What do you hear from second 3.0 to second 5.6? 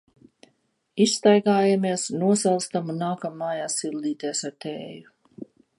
nākam mājās sildīties ar tēju.